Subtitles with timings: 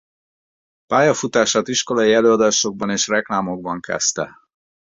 [0.87, 4.39] Pályafutását iskolai előadásokban és reklámokban kezdte.